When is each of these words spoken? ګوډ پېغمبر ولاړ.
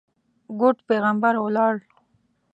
ګوډ 0.59 0.77
پېغمبر 0.87 1.33
ولاړ. 1.43 1.75